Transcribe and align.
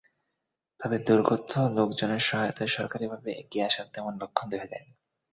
তবে 0.79 0.97
দুর্গত 0.99 1.49
লোকজনের 1.77 2.21
সহায়তায় 2.21 2.71
সরকারিভাবে 2.77 3.29
এগিয়ে 3.41 3.65
আসার 3.65 3.87
তেমন 3.93 4.13
লক্ষণ 4.21 4.45
দেখা 4.49 4.67
যায়নি। 4.67 4.93